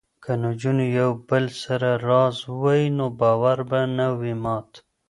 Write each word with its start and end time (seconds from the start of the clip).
که 0.23 0.31
نجونې 0.43 0.87
یو 0.99 1.11
بل 1.29 1.45
سره 1.63 1.89
راز 2.07 2.35
ووايي 2.49 2.87
نو 2.97 3.05
باور 3.19 3.59
به 3.69 3.79
نه 3.97 4.07
وي 4.19 4.33
مات. 4.43 4.71